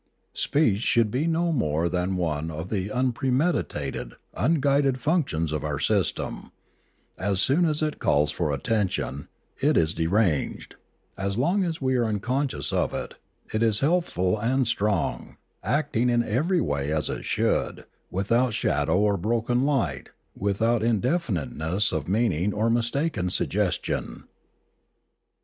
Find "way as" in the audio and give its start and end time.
16.61-17.07